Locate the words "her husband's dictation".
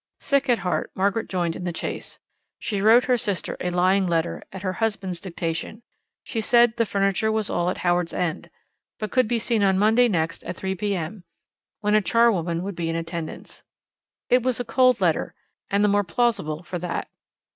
4.63-5.83